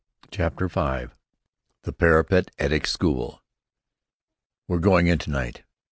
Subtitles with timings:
[0.31, 1.09] CHAPTER V
[1.83, 3.43] THE PARAPET ETIC SCHOOL
[4.67, 5.61] "We're going in to night."